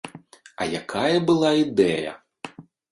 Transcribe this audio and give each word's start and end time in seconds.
А 0.61 0.67
якая 0.79 1.17
была 1.29 1.55
ідэя! 1.63 2.19